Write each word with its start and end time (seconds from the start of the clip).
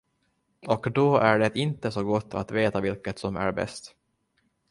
Och 0.67 0.91
då 0.91 1.17
är 1.17 1.39
det 1.39 1.57
inte 1.57 1.91
så 1.91 2.03
gott 2.03 2.33
att 2.33 2.51
veta 2.51 2.81
vilket 2.81 3.19
som 3.19 3.35
är 3.35 3.51
bäst. 3.51 3.95